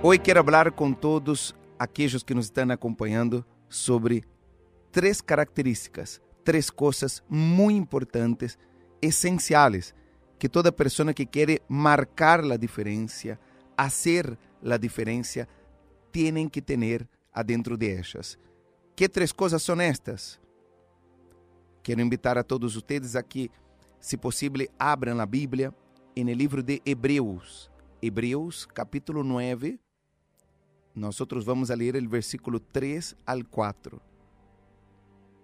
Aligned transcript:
Hoy 0.00 0.20
quiero 0.20 0.38
hablar 0.38 0.76
con 0.76 0.94
todos 0.94 1.56
aquellos 1.76 2.22
que 2.22 2.32
nos 2.32 2.44
están 2.44 2.70
acompañando 2.70 3.44
sobre 3.68 4.22
tres 4.92 5.20
características, 5.20 6.22
tres 6.44 6.70
cosas 6.70 7.24
muy 7.28 7.74
importantes, 7.74 8.60
esenciales, 9.00 9.96
que 10.38 10.48
toda 10.48 10.70
persona 10.70 11.12
que 11.12 11.26
quiere 11.26 11.62
marcar 11.66 12.44
la 12.44 12.56
diferencia, 12.56 13.40
hacer 13.76 14.38
la 14.62 14.78
diferencia, 14.78 15.48
tienen 16.12 16.48
que 16.48 16.62
tener 16.62 17.08
adentro 17.32 17.76
de 17.76 17.98
ellas. 17.98 18.38
¿Qué 18.94 19.08
tres 19.08 19.34
cosas 19.34 19.64
son 19.64 19.80
estas? 19.80 20.40
Quiero 21.82 22.02
invitar 22.02 22.38
a 22.38 22.44
todos 22.44 22.76
ustedes 22.76 23.16
a 23.16 23.24
que, 23.24 23.50
si 23.98 24.16
posible, 24.16 24.70
abran 24.78 25.18
la 25.18 25.26
Biblia 25.26 25.74
en 26.14 26.28
el 26.28 26.38
libro 26.38 26.62
de 26.62 26.80
Hebreos. 26.84 27.68
Hebreos 28.00 28.68
capítulo 28.72 29.24
9, 29.24 29.80
nosotros 30.98 31.44
vamos 31.44 31.70
a 31.70 31.76
leer 31.76 31.96
el 31.96 32.08
versículo 32.08 32.60
3 32.60 33.16
al 33.24 33.48
4. 33.48 34.00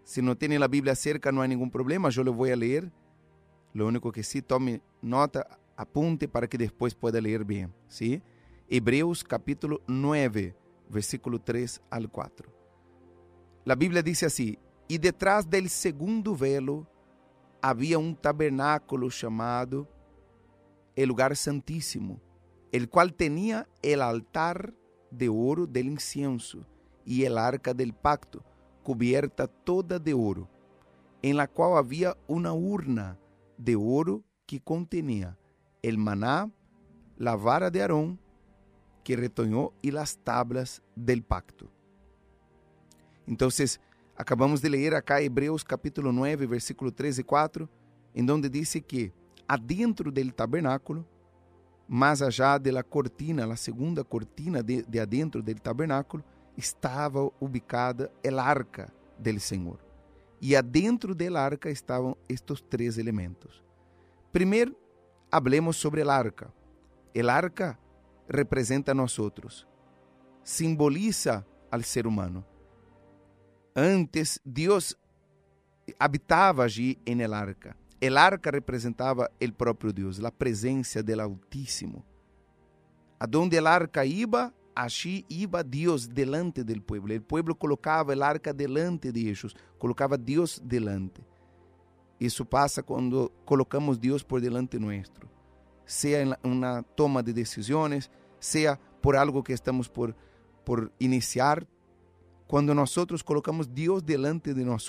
Si 0.02 0.20
no 0.20 0.36
tiene 0.36 0.58
la 0.58 0.68
Biblia 0.68 0.94
cerca, 0.94 1.32
no 1.32 1.40
hay 1.40 1.48
ningún 1.48 1.70
problema, 1.70 2.10
yo 2.10 2.22
lo 2.24 2.32
voy 2.32 2.50
a 2.50 2.56
leer. 2.56 2.92
Lo 3.72 3.86
único 3.86 4.12
que 4.12 4.22
sí, 4.22 4.42
tome 4.42 4.82
nota, 5.00 5.46
apunte 5.76 6.28
para 6.28 6.46
que 6.46 6.58
después 6.58 6.94
pueda 6.94 7.20
leer 7.20 7.44
bien. 7.44 7.72
¿sí? 7.88 8.22
Hebreos 8.68 9.24
capítulo 9.24 9.80
9, 9.86 10.54
versículo 10.90 11.40
3 11.40 11.80
al 11.90 12.10
4. 12.10 12.52
La 13.64 13.74
Biblia 13.74 14.02
dice 14.02 14.26
así, 14.26 14.58
y 14.88 14.98
detrás 14.98 15.48
del 15.48 15.70
segundo 15.70 16.36
velo 16.36 16.86
había 17.62 17.98
un 17.98 18.14
tabernáculo 18.14 19.08
llamado 19.08 19.88
el 20.94 21.08
lugar 21.08 21.34
santísimo, 21.34 22.20
el 22.72 22.90
cual 22.90 23.14
tenía 23.14 23.66
el 23.80 24.02
altar 24.02 24.74
de 25.16 25.28
oro 25.28 25.66
del 25.66 25.86
incienso 25.86 26.66
y 27.04 27.24
el 27.24 27.38
arca 27.38 27.72
del 27.72 27.92
pacto, 27.92 28.42
cubierta 28.82 29.46
toda 29.46 29.98
de 29.98 30.14
oro, 30.14 30.48
en 31.22 31.36
la 31.36 31.46
cual 31.46 31.78
había 31.78 32.16
una 32.26 32.52
urna 32.52 33.18
de 33.56 33.76
oro 33.76 34.22
que 34.46 34.60
contenía 34.60 35.38
el 35.82 35.98
maná, 35.98 36.50
la 37.16 37.36
vara 37.36 37.70
de 37.70 37.80
Aarón 37.80 38.18
que 39.04 39.16
retoñó 39.16 39.72
y 39.82 39.90
las 39.90 40.16
tablas 40.18 40.82
del 40.96 41.22
pacto. 41.22 41.70
Entonces, 43.26 43.80
acabamos 44.16 44.60
de 44.60 44.70
leer 44.70 44.94
acá 44.94 45.20
Hebreos 45.20 45.62
capítulo 45.62 46.10
9, 46.10 46.46
versículo 46.46 46.92
13 46.92 47.20
y 47.20 47.24
4, 47.24 47.68
en 48.14 48.26
donde 48.26 48.48
dice 48.48 48.80
que 48.80 49.12
adentro 49.46 50.10
del 50.10 50.34
tabernáculo, 50.34 51.06
más 51.86 52.22
allá 52.22 52.58
de 52.58 52.72
la 52.72 52.82
cortina, 52.82 53.46
la 53.46 53.56
segunda 53.56 54.02
cortina 54.02 54.62
de, 54.62 54.82
de 54.82 55.00
adentro 55.00 55.42
del 55.42 55.60
tabernáculo, 55.60 56.24
estava 56.56 57.30
ubicada 57.40 58.10
el 58.22 58.38
arca 58.38 58.92
del 59.18 59.40
Senhor. 59.40 59.78
E 60.40 60.54
adentro 60.56 61.14
del 61.14 61.36
arca 61.36 61.70
estavam 61.70 62.16
estes 62.28 62.62
três 62.62 62.98
elementos. 62.98 63.62
Primeiro, 64.30 64.76
hablemos 65.30 65.76
sobre 65.76 66.02
el 66.02 66.10
arca. 66.10 66.52
El 67.14 67.30
arca 67.30 67.78
representa 68.28 68.92
a 68.92 68.94
nós 68.94 69.18
outros, 69.18 69.66
simboliza 70.42 71.46
al 71.70 71.84
ser 71.84 72.06
humano. 72.06 72.44
Antes, 73.74 74.40
Deus 74.44 74.96
habitava 75.98 76.64
allí 76.64 76.98
en 77.04 77.20
el 77.20 77.32
arca. 77.32 77.76
El 78.00 78.18
arca 78.18 78.50
representava 78.50 79.30
el 79.40 79.52
próprio 79.52 79.92
Deus, 79.92 80.22
a 80.22 80.30
presença 80.30 81.02
del 81.02 81.20
Altíssimo. 81.20 82.04
Adonde 83.18 83.56
el 83.56 83.66
arca 83.66 84.04
iba, 84.04 84.52
allí 84.74 85.24
iba 85.28 85.62
Deus 85.62 86.08
delante 86.08 86.64
del 86.64 86.82
pueblo. 86.82 87.14
El 87.14 87.22
pueblo 87.22 87.54
colocava 87.54 88.12
el 88.12 88.22
arca 88.22 88.52
delante 88.52 89.12
de 89.12 89.20
ellos, 89.20 89.56
colocava 89.78 90.16
Deus 90.16 90.60
delante. 90.62 91.22
Isso 92.18 92.44
passa 92.44 92.82
quando 92.82 93.32
colocamos 93.44 93.98
Deus 93.98 94.22
por 94.22 94.40
delante 94.40 94.78
nuestro, 94.78 95.28
seja 95.84 96.22
em 96.22 96.34
uma 96.42 96.82
toma 96.94 97.22
de 97.22 97.32
decisões, 97.32 98.10
seja 98.38 98.78
por 99.00 99.16
algo 99.16 99.42
que 99.42 99.52
estamos 99.52 99.88
por, 99.88 100.14
por 100.64 100.92
iniciar. 100.98 101.66
Quando 102.46 102.74
nós 102.74 102.94
colocamos 103.24 103.66
Deus 103.66 104.02
delante 104.02 104.54
de 104.54 104.64
nós, 104.64 104.86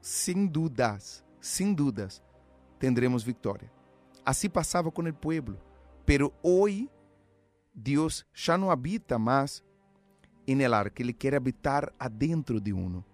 sem 0.00 0.46
dúvidas, 0.46 1.24
sem 1.48 1.72
dúvidas, 1.72 2.22
tendremos 2.78 3.22
vitória. 3.22 3.72
Assim 4.24 4.50
passava 4.50 4.90
com 4.90 5.02
o 5.02 5.14
povo, 5.14 5.56
pero 6.04 6.32
hoje 6.42 6.90
Deus 7.74 8.26
já 8.34 8.58
não 8.58 8.70
habita 8.70 9.18
mais 9.18 9.64
em 10.46 10.60
el 10.62 10.74
arca, 10.74 11.02
Ele 11.02 11.12
quer 11.12 11.34
habitar 11.34 11.92
adentro 11.98 12.60
de 12.60 12.72
uno. 12.72 13.04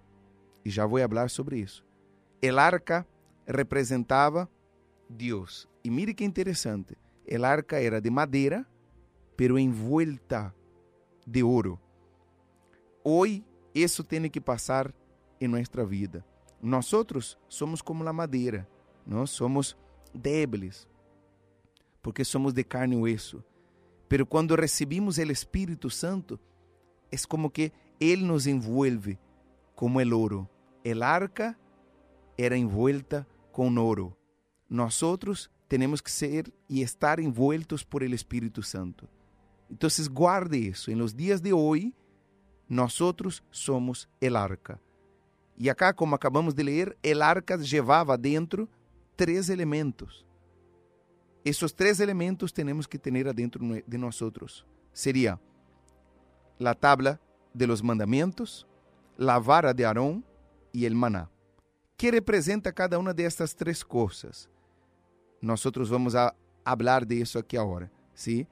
E 0.64 0.70
já 0.70 0.86
vou 0.86 1.00
falar 1.00 1.30
sobre 1.30 1.58
isso. 1.58 1.84
El 2.42 2.58
arca 2.58 3.06
representava 3.46 4.50
Deus. 5.08 5.68
E 5.82 5.90
mire 5.90 6.14
que 6.14 6.24
interessante, 6.24 6.96
el 7.26 7.44
arca 7.44 7.80
era 7.80 8.00
de 8.00 8.10
madeira, 8.10 8.66
pero 9.36 9.58
envuelta 9.58 10.54
de 11.26 11.42
ouro. 11.42 11.80
Hoje, 13.02 13.44
isso 13.74 14.02
tem 14.02 14.28
que 14.28 14.40
passar 14.40 14.94
em 15.40 15.48
nossa 15.48 15.84
vida. 15.84 16.24
Nós 16.64 16.90
somos 17.46 17.82
como 17.82 18.08
a 18.08 18.12
madeira, 18.12 18.66
nós 19.06 19.28
somos 19.28 19.76
débiles, 20.14 20.88
porque 22.00 22.24
somos 22.24 22.54
de 22.54 22.64
carne 22.64 22.96
e 22.96 23.14
osso. 23.14 23.44
Pero 24.08 24.24
quando 24.24 24.56
recebimos 24.56 25.18
o 25.18 25.22
Espírito 25.30 25.90
Santo, 25.90 26.40
é 27.12 27.16
como 27.28 27.50
que 27.50 27.70
Ele 28.00 28.24
nos 28.24 28.46
envuelve 28.46 29.18
como 29.74 30.00
el 30.00 30.14
ouro. 30.14 30.48
El 30.82 31.02
arca 31.02 31.58
era 32.38 32.56
envuelta 32.56 33.28
com 33.52 33.76
ouro. 33.76 34.16
Nós 34.66 35.02
temos 35.68 36.00
que 36.00 36.10
ser 36.10 36.50
e 36.66 36.80
estar 36.80 37.20
envueltos 37.20 37.84
por 37.84 38.02
el 38.02 38.14
Espírito 38.14 38.62
Santo. 38.62 39.06
Então, 39.70 39.90
guarde 40.10 40.56
isso. 40.56 40.90
Em 40.90 40.94
los 40.94 41.12
dias 41.12 41.42
de 41.42 41.52
hoje, 41.52 41.94
nós 42.68 42.98
somos 43.50 44.08
el 44.18 44.36
arca. 44.36 44.80
E 45.56 45.70
acá, 45.70 45.92
como 45.92 46.14
acabamos 46.14 46.54
de 46.54 46.62
ler, 46.64 46.96
el 47.02 47.22
arca 47.22 47.56
levava 47.56 48.16
dentro 48.18 48.68
três 49.16 49.48
elementos. 49.48 50.26
Esses 51.44 51.72
três 51.72 52.00
elementos 52.00 52.52
temos 52.52 52.86
que 52.86 52.98
ter 52.98 53.32
dentro 53.32 53.60
de 53.86 53.98
nós. 53.98 54.22
Seria 54.92 55.38
a 56.64 56.74
tabla 56.74 57.20
de 57.54 57.66
los 57.66 57.82
mandamentos, 57.82 58.66
a 59.18 59.38
vara 59.38 59.72
de 59.72 59.84
Arão 59.84 60.24
e 60.72 60.86
el 60.86 60.94
maná. 60.94 61.28
Que 61.96 62.10
representa 62.10 62.72
cada 62.72 62.98
uma 62.98 63.14
destas 63.14 63.54
três 63.54 63.82
coisas? 63.82 64.48
Nós 65.40 65.62
vamos 65.88 66.14
a 66.16 66.34
de 67.06 67.20
isso 67.20 67.38
aqui 67.38 67.56
agora, 67.56 67.92
¿sí? 68.14 68.48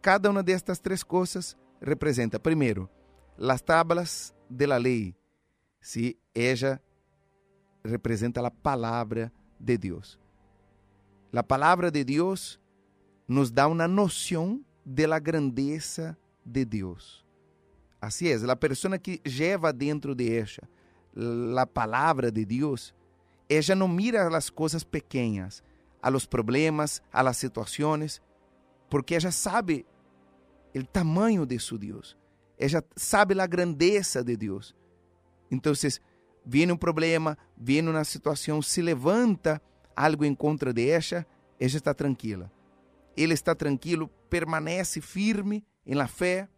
Cada 0.00 0.30
uma 0.30 0.42
destas 0.42 0.80
três 0.80 1.04
coisas 1.04 1.56
representa, 1.80 2.40
primeiro, 2.40 2.88
as 3.38 3.60
tablas 3.60 4.34
de 4.48 4.66
la 4.66 4.78
lei, 4.78 5.14
¿sí? 5.82 6.16
Ella 6.32 6.80
representa 7.84 8.40
a 8.40 8.50
palavra 8.50 9.30
de 9.58 9.76
Deus. 9.76 10.18
A 11.34 11.42
palavra 11.42 11.90
de 11.90 12.04
Deus 12.04 12.58
nos 13.26 13.50
dá 13.50 13.66
uma 13.66 13.88
noção 13.88 14.64
de 14.84 15.06
la 15.06 15.18
grandeza 15.18 16.16
de 16.44 16.64
Deus. 16.64 17.24
Assim 18.00 18.28
é, 18.28 18.50
a 18.50 18.56
pessoa 18.56 18.98
que 18.98 19.20
lleva 19.24 19.72
dentro 19.72 20.14
de 20.14 20.36
ela 20.36 21.60
a 21.60 21.66
palavra 21.66 22.32
de 22.32 22.44
Deus, 22.44 22.94
ela 23.48 23.76
não 23.76 23.88
mira 23.88 24.34
as 24.34 24.50
coisas 24.50 24.82
pequenas, 24.82 25.62
a 26.00 26.08
los 26.08 26.26
problemas, 26.26 27.02
a 27.12 27.22
las 27.22 27.36
situações, 27.36 28.20
porque 28.88 29.14
ela 29.14 29.30
sabe 29.30 29.86
o 30.74 30.82
tamanho 30.84 31.46
de 31.46 31.58
seu 31.60 31.78
Deus. 31.78 32.16
Ela 32.58 32.82
sabe 32.96 33.38
a 33.40 33.46
grandeza 33.46 34.24
de 34.24 34.36
Deus. 34.36 34.74
Então, 35.52 35.74
viene 36.46 36.72
um 36.72 36.76
problema, 36.78 37.36
viene 37.54 37.90
uma 37.90 38.04
situação, 38.04 38.62
se 38.62 38.80
levanta 38.80 39.60
algo 39.94 40.24
em 40.24 40.34
contra 40.34 40.72
de 40.72 40.88
ella, 40.88 41.26
está 41.60 41.92
tranquila. 41.92 42.50
Ele 43.14 43.34
está 43.34 43.54
tranquilo, 43.54 44.08
permanece 44.30 45.02
firme 45.02 45.62
em 45.84 45.94
la 45.94 46.08
fé 46.08 46.48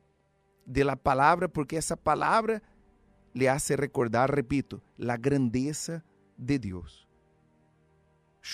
de 0.64 0.84
la 0.84 0.94
palavra, 0.94 1.48
porque 1.48 1.74
essa 1.74 1.96
palavra 1.96 2.62
le 3.34 3.48
hace 3.48 3.74
recordar, 3.74 4.32
repito, 4.32 4.80
la 4.96 5.16
grandeza 5.16 6.04
de 6.38 6.56
Deus. 6.56 7.04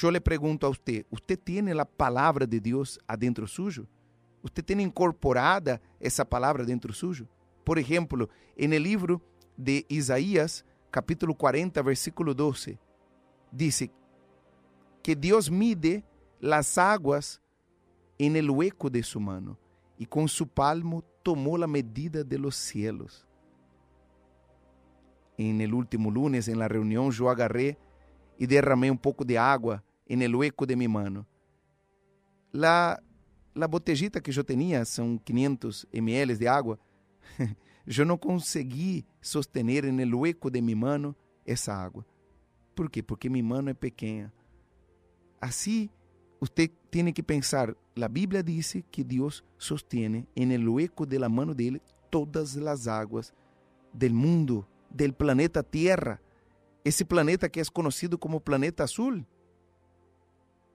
Eu 0.03 0.11
le 0.11 0.21
pergunto 0.21 0.67
a 0.67 0.71
você, 0.71 1.05
¿usted 1.11 1.39
tiene 1.39 1.73
a 1.79 1.85
palavra 1.85 2.47
de 2.47 2.61
Deus 2.61 2.99
adentro 3.07 3.47
suyo? 3.47 3.87
¿Usted 4.43 4.65
tiene 4.65 4.83
incorporada 4.85 5.83
essa 5.99 6.25
palavra 6.25 6.65
dentro 6.65 6.95
suyo? 6.95 7.29
Por 7.65 7.79
exemplo, 7.79 8.31
en 8.57 8.73
el 8.73 8.85
livro 8.85 9.21
de 9.61 9.85
Isaías, 9.89 10.65
capítulo 10.91 11.35
40, 11.35 11.83
versículo 11.83 12.33
12, 12.35 12.79
dice 13.53 13.91
que 15.03 15.15
Deus 15.15 15.51
mide 15.51 16.03
las 16.41 16.79
aguas 16.79 17.41
en 18.19 18.37
el 18.37 18.51
hueco 18.51 18.89
de 18.89 19.03
su 19.03 19.21
mano 19.21 19.59
e 19.99 20.07
com 20.07 20.27
su 20.27 20.47
palmo 20.47 21.03
tomou 21.23 21.63
a 21.63 21.67
medida 21.67 22.25
de 22.25 22.39
los 22.39 22.57
cielos. 22.57 23.27
En 25.37 25.61
el 25.61 25.75
último 25.75 26.11
lunes, 26.11 26.49
en 26.49 26.59
la 26.59 26.69
reunión, 26.69 27.11
yo 27.11 27.29
agarré 27.29 27.79
y 28.39 28.47
derramé 28.47 28.91
un 28.91 28.97
poco 28.97 29.25
de 29.25 29.37
agua 29.37 29.85
en 30.07 30.23
el 30.23 30.35
hueco 30.35 30.65
de 30.65 30.75
mi 30.75 30.89
mano. 30.89 31.27
La, 32.51 32.99
la 33.55 33.67
botellita 33.67 34.23
que 34.23 34.33
yo 34.33 34.43
tenía, 34.43 34.87
son 34.87 35.19
500 35.19 35.87
ml 35.93 36.39
de 36.39 36.49
agua, 36.49 36.79
yo 37.87 38.05
no 38.05 38.19
conseguí 38.19 39.05
sostener 39.21 39.85
en 39.85 40.01
el 40.01 40.15
hueco 40.15 40.51
de 40.51 40.63
mi 40.63 40.75
mano 40.75 41.17
essa 41.45 41.75
água. 41.75 42.07
Por 42.75 42.91
quê? 42.91 43.03
Porque 43.03 43.29
minha 43.29 43.45
mano 43.45 43.71
é 43.71 43.75
pequena. 43.75 44.33
Assim, 45.41 45.91
você 46.41 46.69
tem 46.91 47.13
que 47.13 47.23
pensar, 47.23 47.77
a 48.01 48.09
Bíblia 48.09 48.43
diz 48.43 48.77
que 48.91 49.05
Deus 49.05 49.45
sostiene 49.59 50.27
en 50.35 50.53
el 50.53 50.69
hueco 50.69 51.05
de 51.05 51.19
mano 51.29 51.55
dele 51.55 51.83
todas 52.11 52.57
as 52.57 52.87
águas 52.87 53.35
del 53.93 54.15
mundo, 54.15 54.67
del 54.89 55.13
planeta 55.13 55.63
Tierra. 55.63 56.21
Esse 56.85 57.05
planeta 57.05 57.49
que 57.49 57.61
é 57.61 57.65
conhecido 57.65 58.19
como 58.19 58.41
planeta 58.41 58.85
azul. 58.85 59.27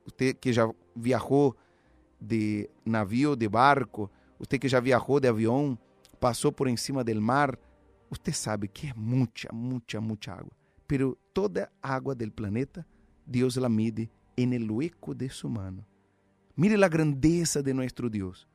Você 0.06 0.34
que 0.34 0.54
já 0.54 0.70
viajou 0.96 1.56
de 2.20 2.70
navio, 2.86 3.36
de 3.36 3.48
barco, 3.48 4.12
você 4.38 4.60
que 4.60 4.68
já 4.68 4.80
viajou 4.80 5.20
de 5.20 5.28
avião, 5.28 5.78
passou 6.26 6.52
por 6.52 6.68
em 6.68 6.76
cima 6.76 7.04
del 7.04 7.22
mar, 7.22 7.56
você 8.10 8.34
sabe 8.34 8.68
que 8.68 8.88
é 8.88 8.94
muita, 8.96 9.48
muita, 9.54 10.02
muita 10.02 10.34
água. 10.34 10.52
Pero 10.88 11.16
toda 11.32 11.72
água 11.84 12.16
del 12.16 12.32
planeta, 12.32 12.84
Deus 13.24 13.58
la 13.58 13.70
mide 13.70 14.10
en 14.36 14.52
el 14.52 14.72
hueco 14.72 15.14
de 15.14 15.30
su 15.30 15.48
mano. 15.48 15.86
Mire 16.56 16.84
a 16.84 16.88
grandeza 16.88 17.62
de 17.62 17.76
nosso 17.76 18.10
Deus. 18.10 18.48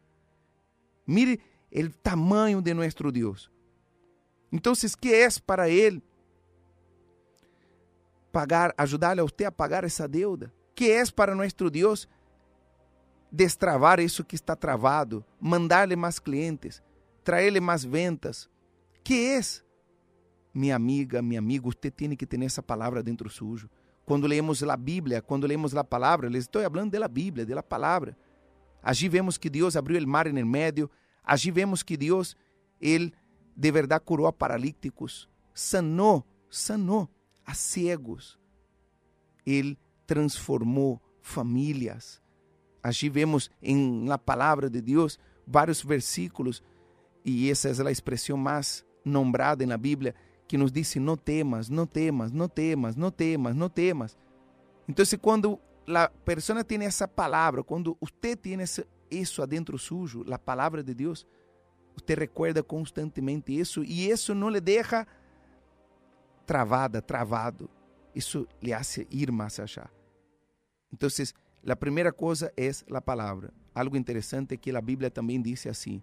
Mire 1.07 1.39
o 1.73 1.91
tamanho 2.03 2.61
de 2.61 2.75
nosso 2.75 3.13
Deus. 3.13 3.49
Então, 4.51 4.73
que 5.01 5.15
é 5.15 5.29
para 5.47 5.69
Ele 5.69 6.03
pagar, 8.33 8.75
ajudar 8.77 9.17
a 9.17 9.23
você 9.23 9.45
a 9.45 9.53
pagar 9.53 9.85
essa 9.85 10.09
deuda? 10.09 10.53
Que 10.75 10.91
é 10.91 11.07
para 11.07 11.37
nosso 11.37 11.71
Deus 11.71 12.09
destravar 13.31 14.01
isso 14.01 14.25
que 14.25 14.35
está 14.35 14.57
travado, 14.57 15.25
mandar-lhe 15.41 15.95
mais 15.95 16.19
clientes, 16.19 16.83
trazer-lhe 17.23 17.61
mais 17.61 17.85
ventas? 17.85 18.49
Que 19.03 19.37
é? 19.37 19.41
Minha 20.53 20.77
amiga, 20.77 21.23
meu 21.23 21.39
amigo, 21.39 21.71
você 21.71 21.91
tem 21.91 22.17
que 22.17 22.27
ter 22.27 22.43
essa 22.43 22.63
palavra 22.63 23.03
dentro 23.03 23.31
sujo. 23.31 23.71
Quando 24.05 24.27
lemos 24.27 24.63
a 24.63 24.77
Bíblia, 24.77 25.23
quando 25.23 25.47
lemos 25.47 25.75
a 25.77 25.85
palavra, 25.85 26.29
les 26.29 26.45
estou 26.45 26.63
falando 26.63 26.91
da 26.91 27.07
Bíblia, 27.07 27.47
da 27.47 27.63
palavra. 27.63 28.17
Allí 28.83 29.09
vemos 29.09 29.39
que 29.39 29.49
Deus 29.49 29.77
abriu 29.77 30.03
o 30.03 30.09
mar 30.09 30.27
en 30.27 30.39
el 30.39 30.47
medio. 30.47 30.91
Allí 31.23 31.51
vemos 31.51 31.83
que 31.83 31.97
Deus, 31.97 32.37
Ele 32.81 33.13
de 33.55 33.71
verdade 33.71 34.05
curou 34.05 34.27
a 34.27 34.33
paralíticos, 34.33 35.29
sanou, 35.53 36.25
sanou 36.49 37.09
a 37.45 37.55
cegos. 37.55 38.39
Ele 39.45 39.79
transformou 40.07 41.01
famílias. 41.21 42.23
Allí 42.83 43.09
vemos 43.09 43.51
em 43.61 44.09
la 44.09 44.19
palavra 44.19 44.71
de 44.71 44.81
Deus 44.81 45.19
vários 45.47 45.83
versículos, 45.85 46.63
e 47.25 47.51
essa 47.51 47.69
é 47.69 47.87
a 47.87 47.91
expressão 47.91 48.37
mais 48.37 48.85
nombrada 49.05 49.65
na 49.67 49.77
Bíblia, 49.77 50.15
que 50.47 50.57
nos 50.57 50.73
diz: 50.73 50.95
não 50.97 51.17
temas, 51.17 51.69
não 51.69 51.87
temas, 51.87 52.33
não 52.33 52.49
temas, 52.49 52.97
não 52.97 53.11
temas, 53.11 53.55
não 53.55 53.69
temas. 53.69 54.19
Então, 54.89 55.05
quando 55.21 55.59
a 55.87 56.09
pessoa 56.25 56.65
tem 56.65 56.85
essa 56.85 57.07
palavra, 57.07 57.63
quando 57.63 57.97
você 58.01 58.35
tem 58.35 58.59
isso 59.11 59.43
adentro 59.43 59.79
sujo, 59.79 60.25
a 60.31 60.39
palavra 60.39 60.83
de 60.83 60.95
Deus, 60.95 61.27
você 61.95 62.15
recuerda 62.15 62.63
constantemente 62.63 63.57
isso 63.57 63.85
e 63.85 64.09
isso 64.09 64.35
não 64.35 64.49
lhe 64.49 64.61
deixa 64.61 65.07
travada, 66.47 67.01
travado. 67.01 67.71
Isso 68.13 68.49
lhe 68.61 68.73
hace 68.73 69.07
ir 69.09 69.31
mais 69.31 69.61
allá. 69.61 69.89
Então, 70.93 71.09
a 71.69 71.77
primeira 71.77 72.13
coisa 72.13 72.53
é 72.57 72.69
a 72.93 73.01
palavra. 73.01 73.53
Algo 73.73 73.97
interessante 73.97 74.55
é 74.55 74.57
que 74.57 74.75
a 74.75 74.81
Bíblia 74.81 75.11
também 75.11 75.41
diz 75.41 75.65
assim: 75.67 76.03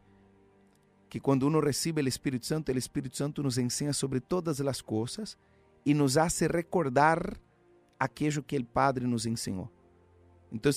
que 1.09 1.19
quando 1.19 1.47
uno 1.47 1.59
recibe 1.59 2.01
o 2.01 2.07
Espírito 2.07 2.45
Santo, 2.45 2.71
o 2.71 2.77
Espírito 2.77 3.15
Santo 3.15 3.41
nos 3.41 3.57
ensina 3.57 3.93
sobre 3.93 4.19
todas 4.19 4.59
as 4.59 4.81
coisas 4.81 5.37
e 5.85 5.93
nos 5.93 6.17
hace 6.17 6.47
recordar 6.47 7.39
aquello 7.99 8.43
que 8.43 8.57
o 8.57 8.65
Padre 8.65 9.07
nos 9.07 9.25
ensinou. 9.25 9.71
Então, 10.51 10.71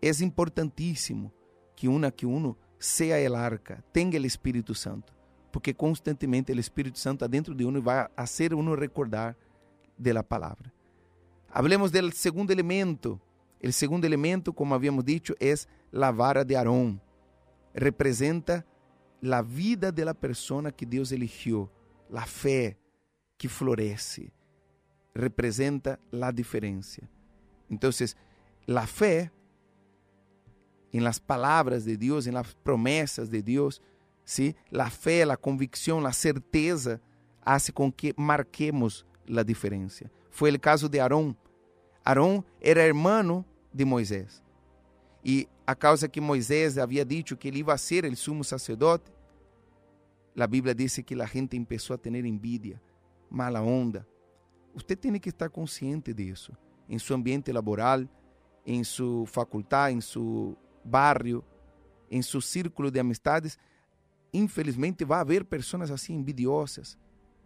é 0.00 0.24
importantíssimo 0.24 1.32
que 1.74 1.88
una 1.88 2.10
que 2.10 2.26
uno 2.26 2.56
seja 2.78 3.18
el 3.18 3.34
arca, 3.34 3.82
tenha 3.92 4.20
o 4.20 4.26
Espírito 4.26 4.74
Santo, 4.74 5.12
porque 5.50 5.72
constantemente 5.74 6.52
o 6.52 6.60
Espírito 6.60 6.98
Santo 6.98 7.26
dentro 7.26 7.54
de 7.54 7.64
uno 7.64 7.80
vai 7.80 8.08
fazer 8.14 8.54
uno 8.54 8.76
recordar 8.76 9.36
de 9.96 10.12
la 10.12 10.22
palavra. 10.22 10.72
Hablemos 11.50 11.90
del 11.90 12.12
segundo 12.12 12.52
elemento. 12.52 13.20
O 13.62 13.72
segundo 13.72 14.04
elemento, 14.04 14.52
como 14.52 14.74
havíamos 14.74 15.04
dicho, 15.04 15.34
é 15.40 15.54
a 15.92 16.10
vara 16.10 16.44
de 16.44 16.54
Arão. 16.54 17.00
Representa 17.72 18.66
la 19.24 19.40
vida 19.40 19.90
de 19.90 20.04
la 20.04 20.12
persona 20.12 20.70
que 20.70 20.84
Deus 20.84 21.10
eligió, 21.10 21.72
la 22.10 22.26
fé 22.26 22.78
que 23.38 23.48
floresce, 23.48 24.30
representa 25.14 25.98
la 26.10 26.30
diferencia. 26.30 27.08
Entonces, 27.70 28.18
la 28.66 28.86
fe 28.86 29.32
en 30.92 31.04
las 31.04 31.18
palabras 31.18 31.86
de 31.86 31.96
Dios, 31.96 32.26
en 32.26 32.34
las 32.34 32.54
promesas 32.56 33.30
de 33.30 33.42
Dios, 33.42 33.80
¿sí? 34.24 34.54
la 34.68 34.90
fe, 34.90 35.24
la 35.24 35.38
convicción, 35.38 36.02
la 36.02 36.12
certeza, 36.12 37.00
hace 37.42 37.72
con 37.72 37.90
que 37.90 38.12
marquemos 38.18 39.06
la 39.26 39.42
diferencia. 39.42 40.10
Fue 40.30 40.50
el 40.50 40.60
caso 40.60 40.86
de 40.86 41.00
Aarón. 41.00 41.34
Aarón 42.04 42.44
era 42.60 42.84
hermano 42.84 43.46
de 43.72 43.86
Moisés. 43.86 44.42
E 45.24 45.48
a 45.66 45.74
causa 45.74 46.08
que 46.08 46.20
Moisés 46.20 46.78
havia 46.78 47.04
dito 47.04 47.36
que 47.36 47.48
ele 47.48 47.60
ia 47.60 47.76
ser 47.78 48.04
o 48.04 48.16
sumo 48.16 48.44
sacerdote, 48.44 49.10
a 50.38 50.46
Bíblia 50.46 50.74
diz 50.74 50.98
que 50.98 51.20
a 51.20 51.26
gente 51.26 51.58
começou 51.64 51.94
a 51.94 51.98
ter 51.98 52.14
envidia, 52.14 52.80
mala 53.30 53.62
onda. 53.62 54.06
Você 54.74 54.96
tem 54.96 55.18
que 55.18 55.28
estar 55.28 55.48
consciente 55.48 56.12
disso 56.12 56.52
em 56.88 56.98
seu 56.98 57.16
ambiente 57.16 57.50
laboral, 57.52 58.04
em 58.66 58.82
sua 58.82 59.26
faculdade, 59.26 59.96
em 59.96 60.00
seu 60.00 60.56
barrio, 60.84 61.44
em 62.10 62.20
seu 62.20 62.40
círculo 62.40 62.90
de 62.90 62.98
amistades. 62.98 63.58
Infelizmente, 64.32 65.04
vai 65.04 65.20
haver 65.20 65.44
pessoas 65.44 65.90
assim 65.90 66.14
envidiosas 66.14 66.98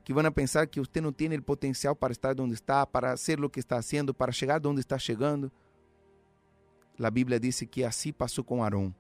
que 0.04 0.14
vão 0.14 0.32
pensar 0.32 0.66
que 0.66 0.80
você 0.80 1.02
não 1.02 1.12
tem 1.12 1.28
o 1.36 1.42
potencial 1.42 1.94
para 1.94 2.12
estar 2.12 2.40
onde 2.40 2.54
está, 2.54 2.86
para 2.86 3.14
ser 3.18 3.38
o 3.44 3.50
que 3.50 3.60
está 3.60 3.76
fazendo, 3.76 4.14
para 4.14 4.32
chegar 4.32 4.66
onde 4.66 4.80
está 4.80 4.98
chegando. 4.98 5.52
A 7.00 7.10
Bíblia 7.10 7.38
diz 7.38 7.60
que 7.70 7.84
assim 7.84 8.12
passou 8.12 8.42
com 8.42 8.62
Arão. 8.62 8.94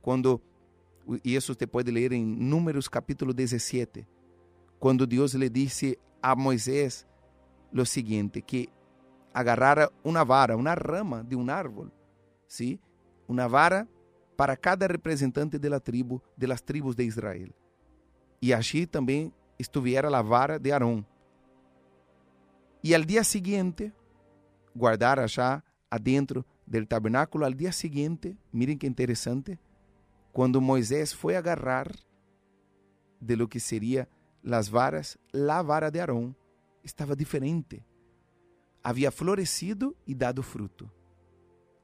Quando 0.00 0.40
e 1.24 1.34
isso 1.34 1.54
você 1.54 1.66
pode 1.66 1.90
ler 1.90 2.12
em 2.12 2.24
Números 2.24 2.88
capítulo 2.88 3.32
17, 3.32 4.06
quando 4.78 5.06
Deus 5.06 5.34
lhe 5.34 5.48
disse 5.48 5.98
a 6.22 6.36
Moisés 6.36 7.06
o 7.72 7.84
seguinte, 7.84 8.40
que 8.40 8.68
agarrara 9.34 9.90
uma 10.04 10.24
vara, 10.24 10.56
uma 10.56 10.74
rama 10.74 11.24
de 11.24 11.34
um 11.34 11.48
árvore, 11.50 11.90
¿sí? 12.46 12.78
uma 13.26 13.48
vara 13.48 13.88
para 14.36 14.56
cada 14.56 14.86
representante 14.86 15.58
de 15.58 15.68
la 15.68 15.80
tribo, 15.80 16.22
de 16.36 16.46
las 16.46 16.62
tribos 16.62 16.94
de 16.94 17.04
Israel. 17.04 17.52
E 18.40 18.52
allí 18.52 18.86
também 18.86 19.32
estuviera 19.58 20.08
a 20.08 20.22
vara 20.22 20.58
de 20.58 20.72
Arão. 20.72 21.04
E 22.82 22.94
al 22.94 23.04
dia 23.04 23.22
seguinte, 23.22 23.92
guardar 24.74 25.26
já 25.28 25.62
adentro 25.88 26.44
del 26.72 26.88
tabernáculo, 26.88 27.44
al 27.44 27.54
dia 27.54 27.70
seguinte, 27.70 28.34
miren 28.50 28.78
que 28.78 28.86
interessante, 28.86 29.60
quando 30.32 30.58
Moisés 30.58 31.14
foi 31.14 31.36
agarrar 31.36 31.94
de 33.20 33.36
lo 33.36 33.46
que 33.46 33.60
seria 33.60 34.08
las 34.42 34.70
varas, 34.70 35.18
la 35.32 35.62
vara 35.62 35.90
de 35.90 36.00
Arão 36.00 36.34
estava 36.82 37.14
diferente. 37.14 37.84
Havia 38.82 39.10
florescido 39.10 39.94
e 40.06 40.14
dado 40.14 40.42
fruto. 40.42 40.90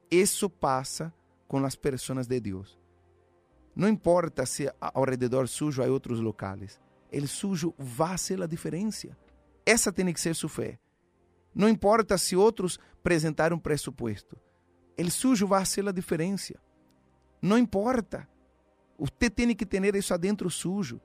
Isso 0.09 0.49
passa 0.49 1.13
com 1.47 1.63
as 1.63 1.75
pessoas 1.75 2.25
de 2.25 2.39
Deus. 2.39 2.79
Não 3.75 3.87
importa 3.87 4.43
se 4.47 4.73
ao 4.81 5.05
redor 5.05 5.47
sujo 5.47 5.83
há 5.83 5.85
outros 5.85 6.19
locais. 6.19 6.81
El 7.11 7.27
sujo 7.27 7.75
vai 7.77 8.17
ser 8.17 8.41
a 8.41 8.47
diferença. 8.47 9.15
Essa 9.63 9.93
tem 9.93 10.11
que 10.11 10.19
ser 10.19 10.35
sua 10.35 10.49
fé. 10.49 10.79
Não 11.53 11.69
importa 11.69 12.17
se 12.17 12.35
outros 12.35 12.79
apresentaram 12.99 13.59
pressuposto. 13.59 14.35
El 14.99 15.11
sujo 15.11 15.47
vai 15.47 15.65
ser 15.65 15.87
a 15.87 15.93
diferença. 15.93 16.59
Não 17.41 17.57
importa. 17.57 18.27
Você 18.97 19.29
tem 19.29 19.55
que 19.55 19.65
ter 19.65 19.95
isso 19.95 20.13
adentro 20.13 20.49
sujo. 20.49 20.99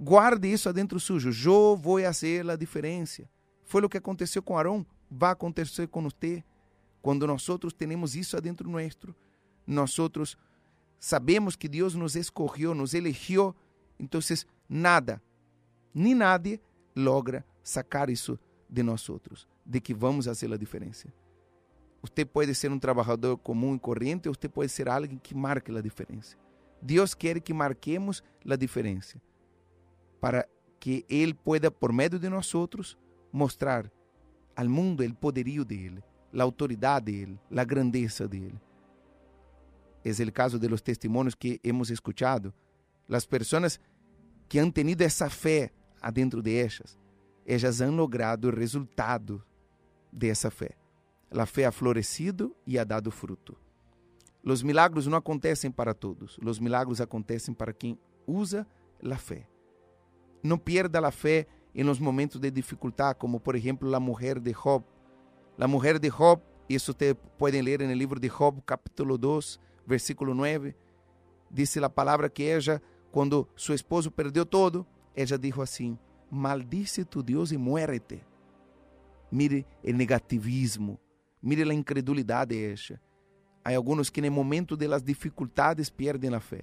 Guarde 0.00 0.50
isso 0.50 0.66
adentro 0.66 0.98
sujo. 0.98 1.28
Eu 1.28 1.76
vou 1.76 2.00
fazer 2.00 2.48
a 2.48 2.56
diferença. 2.56 3.28
Foi 3.64 3.84
o 3.84 3.88
que 3.88 3.98
aconteceu 3.98 4.42
com 4.42 4.56
Arão, 4.56 4.86
vai 5.10 5.30
acontecer 5.32 5.86
com 5.88 6.02
você. 6.04 6.42
Quando 7.02 7.26
nós 7.26 7.46
temos 7.76 8.16
isso 8.16 8.34
adentro 8.34 8.66
nosso, 8.70 9.14
nós 9.66 9.94
sabemos 10.98 11.54
que 11.54 11.68
Deus 11.68 11.94
nos 11.94 12.16
escolheu, 12.16 12.74
nos 12.74 12.94
elegeu, 12.94 13.54
então 14.00 14.22
nada, 14.66 15.22
nem 15.92 16.14
nadie 16.14 16.58
logra 16.96 17.44
sacar 17.62 18.08
isso 18.08 18.38
de 18.70 18.82
nós 18.82 19.06
de 19.66 19.80
que 19.82 19.92
vamos 19.92 20.24
fazer 20.24 20.50
a 20.50 20.56
diferença. 20.56 21.12
Você 22.02 22.24
pode 22.24 22.52
ser 22.54 22.70
um 22.70 22.78
trabalhador 22.78 23.38
comum 23.38 23.76
e 23.76 23.78
corrente, 23.78 24.28
ou 24.28 24.34
você 24.34 24.48
pode 24.48 24.68
ser 24.70 24.88
alguém 24.88 25.18
que 25.18 25.34
marque 25.34 25.70
a 25.70 25.80
diferença. 25.80 26.36
Deus 26.80 27.14
quer 27.14 27.40
que 27.40 27.54
marquemos 27.54 28.24
a 28.44 28.56
diferença, 28.56 29.22
para 30.20 30.48
que 30.80 31.06
Ele 31.08 31.32
pueda, 31.32 31.70
por 31.70 31.92
meio 31.92 32.18
de 32.18 32.28
nós 32.28 32.52
outros, 32.56 32.98
mostrar 33.32 33.90
ao 34.56 34.68
mundo 34.68 35.04
o 35.04 35.14
poderio 35.14 35.64
dele, 35.64 36.02
a 36.36 36.42
autoridade 36.42 37.06
dele, 37.06 37.38
a 37.56 37.64
grandeza 37.64 38.26
dele. 38.26 38.60
É 40.04 40.10
o 40.10 40.32
caso 40.32 40.58
de 40.58 40.66
los 40.66 40.82
testemunhos 40.82 41.36
que 41.36 41.60
hemos 41.62 41.88
escuchado. 41.88 42.52
As 43.08 43.24
pessoas 43.24 43.78
que 44.48 44.58
han 44.58 44.72
tenido 44.72 45.02
essa 45.02 45.30
fé 45.30 45.72
adentro 46.00 46.42
de 46.42 46.60
ellas, 46.60 46.98
ellas 47.46 47.80
han 47.80 47.96
logrado 47.96 48.48
o 48.48 48.50
resultado 48.50 49.44
de 50.10 50.30
esa 50.30 50.50
fé. 50.50 50.81
A 51.34 51.46
fé 51.46 51.64
ha 51.64 51.72
florecido 51.72 52.54
e 52.66 52.78
ha 52.78 52.84
dado 52.84 53.10
fruto. 53.10 53.56
Os 54.44 54.62
milagros 54.62 55.06
não 55.06 55.16
acontecem 55.16 55.70
para 55.70 55.94
todos, 55.94 56.38
os 56.44 56.58
milagros 56.58 57.00
acontecem 57.00 57.54
para 57.54 57.72
quem 57.72 57.98
usa 58.26 58.66
a 59.02 59.16
fé. 59.16 59.48
Não 60.42 60.58
pierda 60.58 61.06
a 61.06 61.10
fé 61.10 61.46
em 61.74 61.84
los 61.84 61.98
momentos 61.98 62.40
de 62.40 62.50
dificuldade, 62.50 63.18
como 63.18 63.40
por 63.40 63.56
exemplo 63.56 63.94
a 63.94 64.00
mulher 64.00 64.38
de 64.38 64.52
Job. 64.52 64.84
A 65.58 65.68
mulher 65.68 65.98
de 65.98 66.10
Job, 66.10 66.42
isso 66.68 66.90
ustedes 66.90 67.22
podem 67.38 67.62
ler 67.62 67.80
no 67.80 67.94
livro 67.94 68.20
de 68.20 68.28
Job, 68.28 68.60
capítulo 68.66 69.16
2, 69.16 69.58
versículo 69.86 70.34
9, 70.34 70.74
diz 71.50 71.76
a 71.76 71.88
palavra 71.88 72.28
que 72.28 72.42
ela, 72.42 72.82
quando 73.10 73.48
seu 73.56 73.74
esposo 73.74 74.10
perdeu 74.10 74.44
todo, 74.44 74.86
ela 75.14 75.38
disse 75.38 75.60
assim: 75.60 75.98
Maldice 76.30 77.04
tu 77.04 77.22
Deus 77.22 77.52
e 77.52 77.56
muérete. 77.56 78.22
Mire 79.30 79.66
o 79.82 79.92
negativismo, 79.92 80.98
mire 81.42 81.62
a 81.62 81.74
incredulidade 81.74 82.56
essa. 82.56 83.00
Há 83.64 83.74
alguns 83.74 84.10
que 84.10 84.20
no 84.20 84.30
momento 84.30 84.76
das 84.76 85.02
dificuldades 85.02 85.90
perdem 85.90 86.34
a 86.34 86.40
fé. 86.40 86.62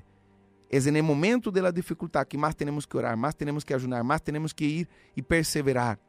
É 0.71 0.79
no 0.91 1.03
momento 1.03 1.51
da 1.51 1.71
dificuldade 1.71 2.27
que 2.29 2.37
mais 2.37 2.53
temos 2.53 2.85
que 2.85 2.95
orar, 2.95 3.17
mais 3.17 3.33
temos 3.33 3.63
que 3.63 3.73
ajudar, 3.73 4.03
mais 4.03 4.21
temos 4.21 4.53
que 4.53 4.65
ir 4.65 4.89
e 5.17 5.21
perseverar, 5.21 5.99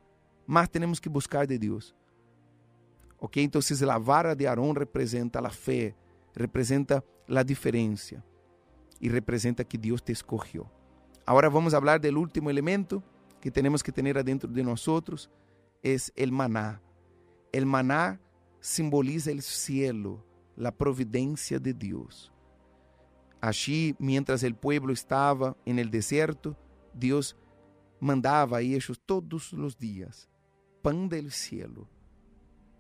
mais 0.47 0.69
temos 0.69 1.01
que 1.01 1.09
buscar 1.09 1.47
de 1.47 1.59
Deus. 1.59 1.95
Ok? 3.19 3.43
Então, 3.43 3.61
a 3.91 3.99
vara 3.99 4.35
de 4.35 4.47
Arão 4.47 4.73
representa 4.73 5.41
a 5.41 5.51
fé, 5.51 5.95
representa 6.37 7.03
a 7.29 7.43
diferença 7.43 8.23
e 9.01 9.09
representa 9.09 9.65
que 9.65 9.79
Deus 9.79 10.03
te 10.03 10.13
escolheu. 10.13 10.69
Agora 11.27 11.49
vamos 11.49 11.73
falar 11.73 11.99
do 11.99 12.19
último 12.19 12.51
elemento 12.51 13.03
que 13.41 13.51
temos 13.51 13.83
que 13.83 13.93
ter 13.93 14.23
dentro 14.23 14.51
de 14.51 14.63
nós 14.63 14.87
é 15.83 16.25
o 16.27 16.33
maná. 16.33 16.81
O 17.55 17.67
maná 17.67 18.19
simboliza 18.61 19.33
o 19.33 19.41
cielo, 19.41 20.25
a 20.63 20.71
providência 20.71 21.59
de 21.59 21.73
Deus. 21.73 22.31
Allí, 23.41 23.95
mientras 23.99 24.43
el 24.43 24.55
pueblo 24.55 24.93
estava 24.93 25.57
en 25.65 25.79
el 25.79 25.91
desierto, 25.91 26.57
Deus 26.93 27.35
mandava 27.99 28.59
a 28.59 28.63
ellos 28.63 29.01
todos 29.07 29.53
os 29.53 29.77
dias 29.77 30.31
pan 30.83 31.09
del 31.09 31.31
cielo. 31.31 31.89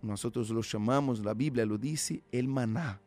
Nosotros 0.03 0.51
lo 0.51 0.63
chamamos, 0.63 1.25
a 1.27 1.35
Bíblia 1.35 1.67
lo 1.67 1.77
dice, 1.77 2.23
el 2.33 2.49
maná. 2.49 3.01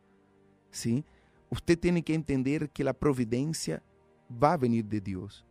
¿sí? 0.70 1.04
Usted 1.50 1.78
tiene 1.78 2.02
que 2.02 2.14
entender 2.14 2.70
que 2.70 2.84
la 2.84 2.92
providencia 2.92 3.82
va 4.30 4.52
a 4.52 4.56
venir 4.56 4.84
de 4.84 5.00
Dios. 5.00 5.44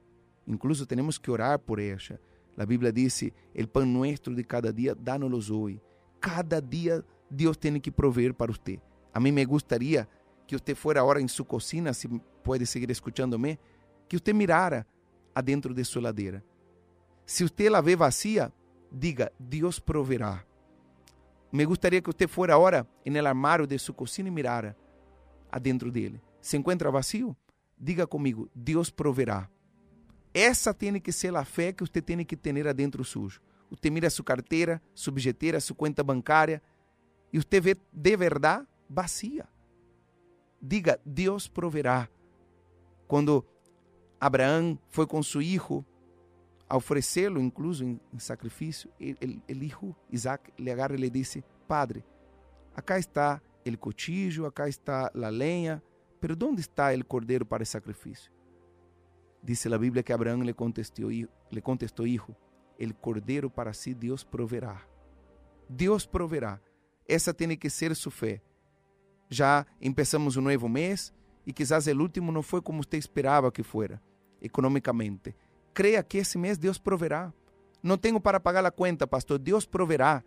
Incluso 0.46 0.86
tenemos 0.86 1.20
que 1.20 1.32
orar 1.32 1.62
por 1.62 1.80
ella. 1.80 2.20
La 2.56 2.66
Biblia 2.66 2.92
dice, 2.92 3.34
el 3.54 3.68
pan 3.68 3.92
nuestro 3.92 4.34
de 4.34 4.46
cada 4.46 4.72
día, 4.72 4.96
dánoslos 4.96 5.50
hoy. 5.50 5.82
Cada 6.24 6.62
día 6.62 7.04
Dios 7.30 7.60
tiene 7.60 7.82
que 7.82 7.92
proveer 7.92 8.34
para 8.34 8.50
usted. 8.50 8.80
A 9.12 9.20
mí 9.20 9.30
me 9.30 9.44
gustaría 9.44 10.08
que 10.48 10.56
usted 10.56 10.74
fuera 10.74 11.02
ahora 11.02 11.20
en 11.20 11.28
su 11.28 11.44
cocina, 11.44 11.94
si 11.94 12.08
puede 12.42 12.66
seguir 12.66 12.90
escuchándome, 12.92 13.60
que 14.08 14.16
usted 14.16 14.34
mirara 14.34 14.88
adentro 15.36 15.74
de 15.74 15.84
su 15.84 16.00
ladera. 16.00 16.42
Si 17.26 17.44
usted 17.44 17.70
la 17.70 17.82
ve 17.82 17.98
vacía, 17.98 18.54
diga, 18.90 19.34
Dios 19.38 19.82
proveerá. 19.82 20.48
Me 21.52 21.66
gustaría 21.66 22.02
que 22.02 22.12
usted 22.12 22.30
fuera 22.30 22.54
ahora 22.54 22.88
en 23.04 23.18
el 23.18 23.28
armario 23.28 23.68
de 23.68 23.78
su 23.78 23.94
cocina 23.94 24.30
y 24.30 24.32
mirara 24.32 24.78
adentro 25.52 25.92
dele. 25.92 26.22
Se 26.40 26.56
encontra 26.56 26.90
vazio? 26.90 27.36
Diga 27.78 28.08
comigo, 28.08 28.48
Deus 28.54 28.90
proverá. 28.90 29.52
Essa 30.34 30.74
tem 30.74 31.02
que 31.02 31.12
ser 31.12 31.36
a 31.36 31.44
fé 31.44 31.74
que 31.74 31.86
você 31.86 32.02
tem 32.02 32.24
que 32.24 32.38
ter 32.38 32.66
adentro 32.66 33.04
sujo. 33.04 33.42
Você 33.76 33.90
mira 33.90 34.10
sua 34.10 34.24
carteira, 34.24 34.82
bilheteira, 35.12 35.60
sua 35.60 35.76
conta 35.76 36.04
bancária 36.04 36.62
e 37.32 37.40
você 37.40 37.60
vê 37.60 37.76
de 37.92 38.18
verdade 38.18 38.68
vazia. 38.90 39.48
Diga, 40.62 41.00
Deus 41.04 41.48
proverá. 41.48 42.08
Quando 43.08 43.46
Abraão 44.20 44.80
foi 44.90 45.08
com 45.08 45.22
seu 45.24 45.42
filho 45.42 45.86
a 46.70 46.78
oferecê-lo, 46.78 47.42
incluso 47.42 47.84
em, 47.84 48.00
sacrifício, 48.18 48.90
o 49.00 49.54
filho 49.54 49.96
Isaac 50.10 50.54
lhe 50.58 50.72
agarra 50.72 50.94
e 50.96 50.98
lhe 50.98 51.10
disse: 51.10 51.44
Padre, 51.68 52.06
acá 52.76 52.98
está 52.98 53.42
el 53.66 53.78
cotillo, 53.78 54.46
acá 54.46 54.68
está 54.68 55.12
la 55.14 55.32
leña, 55.32 55.84
pero 56.20 56.36
¿dónde 56.36 56.62
está 56.62 56.94
el 56.94 57.06
cordero 57.06 57.46
para 57.46 57.64
el 57.64 57.68
sacrificio? 57.68 58.32
Dice 59.42 59.68
la 59.68 59.78
Biblia 59.78 60.04
que 60.04 60.14
Abraham 60.14 60.44
le 60.44 60.54
contestó, 60.54 61.10
le 61.10 61.62
contestó, 61.62 62.06
hijo, 62.06 62.38
el 62.78 62.96
cordero 62.96 63.50
para 63.50 63.74
sí 63.74 63.94
Dios 63.94 64.24
proveerá. 64.24 64.82
Deus 65.68 66.06
proverá. 66.06 66.62
Essa 67.08 67.34
tem 67.34 67.56
que 67.58 67.70
ser 67.70 67.96
sua 67.96 68.12
fé. 68.12 68.42
Já 69.30 69.66
empezamos 69.82 70.38
um 70.38 70.42
novo 70.42 70.70
mês 70.70 71.14
e 71.46 71.52
quizás 71.52 71.88
o 71.88 72.02
último 72.02 72.32
não 72.32 72.42
foi 72.42 72.62
como 72.62 72.84
você 72.84 72.98
esperava 72.98 73.52
que 73.52 73.64
fuera, 73.64 74.02
economicamente. 74.42 75.36
Creia 75.74 76.04
que 76.04 76.20
esse 76.20 76.38
mês 76.38 76.58
Deus 76.58 76.78
proverá. 76.78 77.34
Não 77.82 77.98
tenho 77.98 78.20
para 78.20 78.40
pagar 78.40 78.66
a 78.66 78.72
conta, 78.72 79.08
pastor. 79.08 79.40
Deus 79.40 79.66
proverá. 79.66 80.24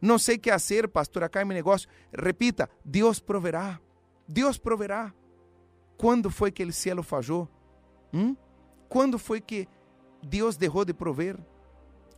Não 0.00 0.18
sei 0.18 0.36
o 0.36 0.38
que 0.38 0.50
fazer, 0.50 0.88
pastor, 0.88 1.22
acá 1.22 1.42
em 1.42 1.44
meu 1.44 1.54
negócio. 1.54 1.88
Repita, 2.12 2.68
Deus 2.84 3.20
proverá. 3.20 3.80
Deus 4.26 4.58
proverá. 4.58 5.14
Quando 5.96 6.30
foi 6.30 6.50
que 6.50 6.64
o 6.64 6.72
cielo 6.72 7.02
falhou? 7.02 7.48
Hum? 8.12 8.36
Quando 8.88 9.18
foi 9.18 9.40
que 9.40 9.68
Deus 10.22 10.56
deixou 10.56 10.84
de 10.84 10.92
prover? 10.92 11.38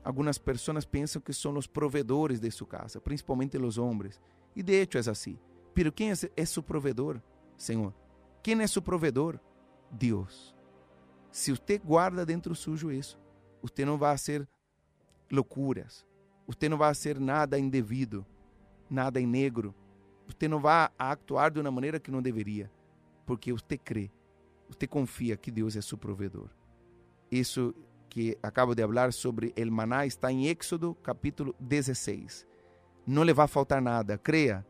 Algumas 0.08 0.38
pessoas 0.38 0.86
pensam 0.86 1.20
que 1.20 1.34
são 1.34 1.54
os 1.58 1.66
provedores 1.66 2.40
de 2.40 2.50
sua 2.50 2.66
casa, 2.66 2.98
principalmente 2.98 3.58
os 3.58 3.76
homens. 3.76 4.18
E 4.56 4.62
de 4.62 4.72
hecho 4.72 4.96
é 4.96 5.10
assim. 5.10 5.38
Pero 5.74 5.92
quem 5.92 6.10
é, 6.10 6.44
seu 6.46 6.62
provedor, 6.62 7.20
Senhor? 7.58 7.92
Quem 8.42 8.58
é 8.62 8.66
seu 8.66 8.80
provedor? 8.80 9.38
Deus. 9.90 10.56
Se 11.30 11.52
você 11.52 11.76
guarda 11.76 12.24
dentro 12.24 12.54
sujo 12.54 12.90
isso, 12.90 13.20
você 13.60 13.84
não 13.84 13.98
vai 13.98 14.16
fazer 14.16 14.48
loucuras, 15.30 16.06
você 16.46 16.70
não 16.70 16.78
vai 16.78 16.94
fazer 16.94 17.20
nada 17.20 17.58
indevido, 17.58 18.24
nada 18.88 19.20
em 19.20 19.26
negro. 19.26 19.74
Você 20.26 20.48
não 20.48 20.58
vai 20.58 20.88
actuar 20.98 21.50
de 21.50 21.60
uma 21.60 21.70
maneira 21.70 22.00
que 22.00 22.10
não 22.10 22.22
deveria, 22.22 22.72
porque 23.26 23.52
você 23.52 23.76
crê, 23.76 24.10
você 24.70 24.86
confia 24.86 25.36
que 25.36 25.50
Deus 25.50 25.76
é 25.76 25.82
seu 25.82 25.98
provedor. 25.98 26.48
Isso 27.30 27.74
que 28.08 28.38
acabo 28.42 28.74
de 28.74 28.82
falar 28.82 29.12
sobre 29.12 29.52
el 29.56 29.70
maná 29.70 30.06
está 30.06 30.32
em 30.32 30.48
Éxodo 30.48 30.94
capítulo 31.02 31.54
16. 31.58 32.46
Não 33.06 33.24
lhe 33.24 33.32
vai 33.32 33.46
faltar 33.46 33.80
nada, 33.80 34.18
creia. 34.18 34.66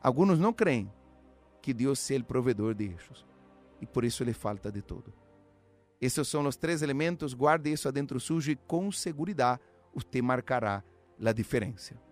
Alguns 0.00 0.38
não 0.38 0.52
creem 0.52 0.90
que 1.62 1.72
Deus 1.72 2.10
é 2.10 2.16
o 2.16 2.24
provedor 2.24 2.74
de 2.74 2.84
ellos 2.84 3.26
e 3.80 3.86
por 3.86 4.04
isso 4.04 4.24
lhe 4.24 4.32
falta 4.32 4.70
de 4.70 4.82
todo. 4.82 5.12
Esses 6.00 6.28
são 6.28 6.46
os 6.46 6.56
três 6.56 6.82
elementos, 6.82 7.34
guarde 7.34 7.72
isso 7.72 7.88
adentro 7.88 8.20
sujo 8.20 8.50
e 8.50 8.56
com 8.56 8.92
segurança 8.92 9.60
você 9.94 10.20
marcará 10.20 10.84
la 11.18 11.32
diferencia. 11.32 12.05